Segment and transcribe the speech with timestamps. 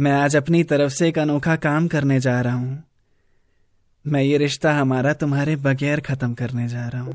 [0.00, 2.84] मैं आज अपनी तरफ़ से एक अनोखा काम करने जा रहा हूँ।
[4.06, 7.12] मैं ये रिश्ता हमारा तुम्हारे बगैर खत्म करने जा रहा हूँ।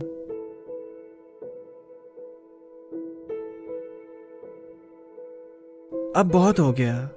[6.16, 7.10] अब बहुत हो गया।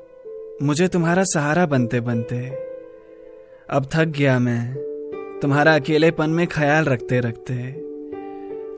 [0.63, 2.49] मुझे तुम्हारा सहारा बनते बनते।
[3.71, 4.75] अब थक गया मैं।
[5.43, 7.73] तुम्हारा अकेलेपन में ख्याल रखते रखते।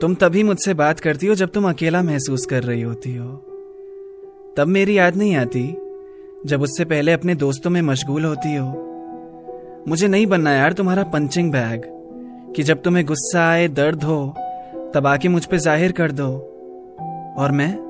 [0.01, 3.35] तुम तभी मुझसे बात करती हो जब तुम अकेला महसूस कर रही होती हो।
[4.57, 5.77] तब मेरी याद नहीं आती
[6.45, 11.51] जब उससे पहले अपने दोस्तों में मशगूल होती हो। मुझे नहीं बनना यार तुम्हारा पंचिंग
[11.51, 11.81] बैग,
[12.55, 14.35] कि जब तुम्हें गुस्सा आए, दर्द हो
[14.95, 16.27] तब आके मुझ पे ज़ाहिर कर दो।
[17.37, 17.85] और मैं?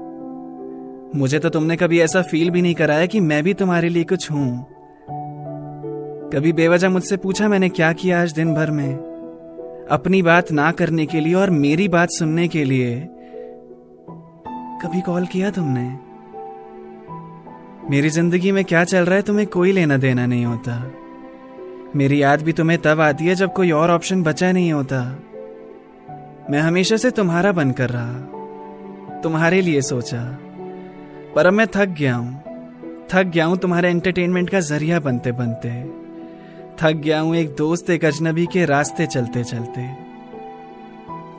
[1.19, 4.31] मुझे तो तुमने कभी ऐसा फील भी नहीं कराया कि मैं भी तुम्हारे लिए कुछ
[4.31, 4.65] हूँ।
[6.33, 8.95] कभी बेवजह मुझसे पूछा मैंने क्या किया आज दिन भर में?
[9.91, 12.95] अपनी बात ना करने के लिए और मेरी बात सुनने के लिए।
[14.81, 16.04] कभी कॉल किया तुमने?
[17.89, 20.75] मेरी ज़िंदगी में क्या चल रहा है तुम्हें कोई लेना देना नहीं होता।
[21.95, 25.01] मेरी याद भी तुम्हें तब आती है जब कोई और ऑप्शन बचा नहीं होता।
[26.49, 30.21] मैं हमेशा से तुम्हारा बनकर रहा, तुम्हारे लिए सोचा।
[31.35, 32.33] पर अब मैं थक गया हूँ,
[33.11, 35.69] थक गया हूँ तुम्हारे एंटरटेनमेंट का ज़रिया बनते बनते।
[36.81, 39.87] थक गया हूँ एक दोस्त, एक अजनबी के रास्ते चलते चलते।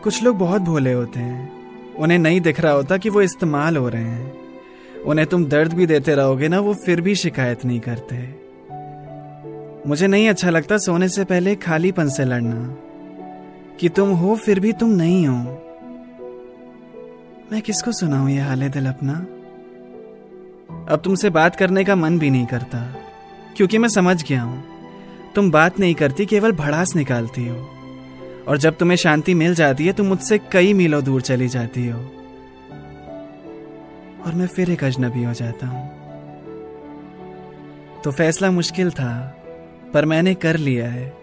[0.04, 3.88] कुछ लोग बहुत भोले होते हैं, उन्हें नहीं दिख रहा होता कि वो इस्तेमाल हो
[3.88, 4.45] रहे हैं।
[5.06, 8.46] उन्हें तुम दर्द भी देते रहोगे ना, वो फिर भी शिकायत नहीं करते।
[9.88, 12.76] मुझे नहीं अच्छा लगता सोने से पहले खालीपन से लड़ना।
[13.80, 15.62] कि तुम हो, फिर भी तुम नहीं हो।
[17.52, 19.12] मैं किसको सुनाऊं ये हाल दिल अपना?
[20.92, 22.96] अब तुमसे बात करने का मन भी नहीं करता।
[23.56, 24.64] क्योंकि मैं समझ गया हूँ,
[25.34, 27.70] तुम बात नहीं करती, केवल भड़ास निकालती हो।
[28.48, 32.25] और जब तुम्हें शांति मिल जाती है तुम मुझसे कई मीलों दूर चली जाती हो।
[34.26, 35.90] और मैं फिर एक अजनबी हो जाता हूँ।
[38.04, 39.36] तो फैसला मुश्किल था,
[39.94, 41.16] पर मैंने कर लिया है।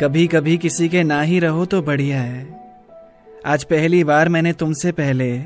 [0.00, 2.60] कभी कभी किसी के ना ही रहो तो बढ़िया है।
[3.46, 5.42] आज पहली बार मैंने तुमसे पहले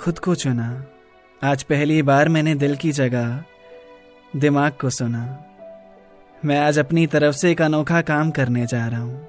[0.00, 0.84] खुद को चुना।
[1.44, 3.44] आज पहली बार मैंने दिल की जगह,
[4.36, 5.44] दिमाग को सुना।
[6.44, 9.28] मैं आज अपनी तरफ़ से एक अनोखा काम करने जा रहा हूँ।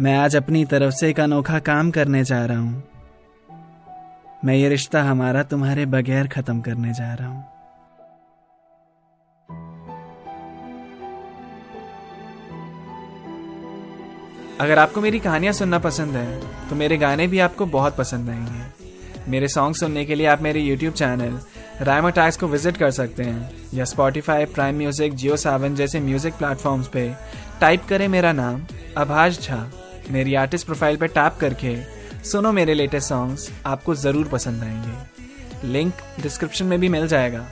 [0.00, 2.95] मैं आज अपनी तरफ़ से एक अनोखा काम करने जा रहा हूँ।
[4.44, 7.44] मैं ये रिश्ता हमारा तुम्हारे बगैर खत्म करने जा रहा हूँ।
[14.60, 19.30] अगर आपको मेरी कहानियाँ सुनना पसंद है तो मेरे गाने भी आपको बहुत पसंद आएँगे।
[19.30, 21.38] मेरे सॉन्ग सुनने के लिए आप मेरे यूट्यूब चैनल
[21.82, 26.34] रायमा टाइस को विज़िट कर सकते हैं, या Spotify Prime Music Jio Saavn जैसे म्यूज़िक
[26.34, 27.10] प्लेटफॉर्म्स पे
[27.60, 28.62] टाइप करें मेरा नाम
[28.96, 29.66] अभाष झा
[30.10, 31.76] मेरी आर्टिस्ट प्रोफ़ाइल पर टैप करके
[32.26, 37.46] सुनो मेरे लेटेस्ट सॉन्ग्स आपको ज़रूर पसंद आएँगे। लिंक डिस्क्रिप्शन में भी मिल जाएगा।